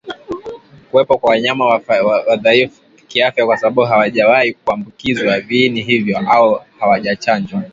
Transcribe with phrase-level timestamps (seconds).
[0.91, 1.81] Kuwepo kwa wanyama
[2.27, 7.63] wadhaifu kiafya kwa sababu hawajawahi kuambukizwa viini hivyo au hawajachanjwa